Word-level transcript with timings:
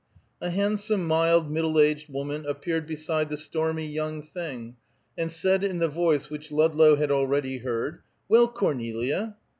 A 0.41 0.49
handsome, 0.49 1.05
mild, 1.05 1.51
middle 1.51 1.79
aged 1.79 2.11
woman 2.11 2.43
appeared 2.47 2.87
beside 2.87 3.29
the 3.29 3.37
stormy 3.37 3.85
young 3.85 4.23
thing, 4.23 4.77
and 5.15 5.31
said 5.31 5.63
in 5.63 5.77
the 5.77 5.87
voice 5.87 6.27
which 6.27 6.51
Ludlow 6.51 6.95
had 6.95 7.11
already 7.11 7.59
heard, 7.59 8.01
"Well, 8.27 8.47
Cornelia!" 8.47 9.35